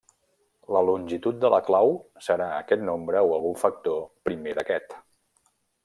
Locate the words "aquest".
2.55-2.85